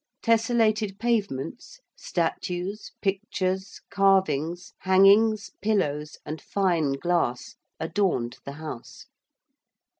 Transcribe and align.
Tesselated 0.23 0.97
pavements, 0.97 1.79
statues, 1.95 2.91
pictures, 3.03 3.81
carvings, 3.91 4.73
hangings, 4.79 5.51
pillows, 5.61 6.17
and 6.25 6.41
fine 6.41 6.93
glass 6.93 7.53
adorned 7.79 8.37
the 8.43 8.53
house. 8.53 9.05